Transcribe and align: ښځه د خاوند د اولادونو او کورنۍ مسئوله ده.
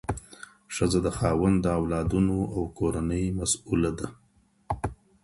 ښځه 0.75 0.99
د 1.05 1.07
خاوند 1.17 1.57
د 1.61 1.65
اولادونو 1.79 2.37
او 2.55 2.61
کورنۍ 2.77 3.25
مسئوله 3.39 3.91
ده. 3.99 4.07